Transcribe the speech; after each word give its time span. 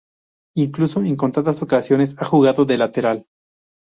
Incluso 0.57 0.99
en 1.03 1.15
contadas 1.15 1.61
ocasiones 1.61 2.15
ha 2.17 2.25
jugado 2.25 2.65
de 2.65 2.75
lateral. 2.79 3.27